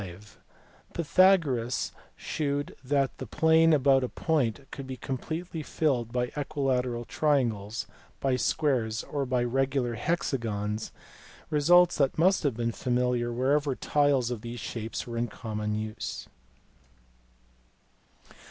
[0.01, 0.17] (v)
[0.93, 7.85] Pythagoras shewed that the plane about a point could be completely filled by equilateral triangles,
[8.19, 10.91] by squares, or by regular hexagons
[11.51, 15.75] results that must have been familiar where ever tiles of these shapes were in common
[15.75, 16.27] use.